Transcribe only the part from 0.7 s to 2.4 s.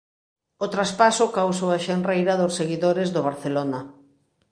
traspaso causou a xenreira